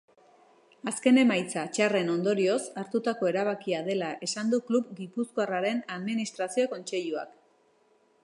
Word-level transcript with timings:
Azken 0.91 1.17
emaitza 1.23 1.65
txarren 1.75 2.07
ondorioz 2.13 2.57
hartutako 2.83 3.29
erabakia 3.33 3.83
dela 3.89 4.09
esan 4.29 4.49
du 4.55 4.59
klub 4.71 4.89
gipuzkoarraren 5.01 5.83
administrazio 5.97 6.67
kontseiluak. 6.75 7.37